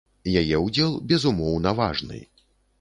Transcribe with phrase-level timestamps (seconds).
[0.41, 2.27] Яе ўдзел, безумоўна, важны.